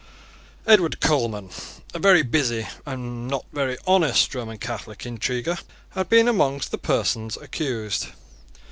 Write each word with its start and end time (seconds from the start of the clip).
Edward 0.65 0.99
Coleman, 0.99 1.51
a 1.93 1.99
very 1.99 2.23
busy, 2.23 2.67
and 2.87 3.27
not 3.27 3.45
very 3.53 3.77
honest, 3.85 4.33
Roman 4.33 4.57
Catholic 4.57 5.05
intriguer, 5.05 5.59
had 5.91 6.09
been 6.09 6.27
among 6.27 6.59
the 6.71 6.79
persons 6.79 7.37
accused. 7.37 8.07